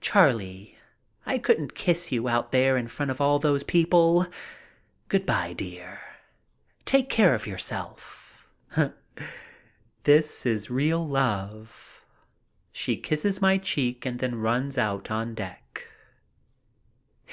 "Charlie, 0.00 0.76
I 1.24 1.38
couldn't 1.38 1.76
kiss 1.76 2.10
you 2.10 2.28
out 2.28 2.50
there 2.50 2.76
in 2.76 2.88
front 2.88 3.12
of 3.12 3.20
all 3.20 3.38
those 3.38 3.62
people. 3.62 4.26
Good 5.06 5.24
by, 5.24 5.52
dear. 5.52 6.00
Take 6.84 7.08
care 7.08 7.32
of 7.32 7.46
yourself." 7.46 8.36
This 10.02 10.44
is 10.44 10.68
real 10.68 11.06
love. 11.06 12.04
She 12.72 12.96
kisses 12.96 13.40
my 13.40 13.56
cheek 13.56 14.04
and 14.04 14.18
then 14.18 14.40
runs 14.40 14.76
out 14.78 15.12
on 15.12 15.36
deck. 15.36 15.86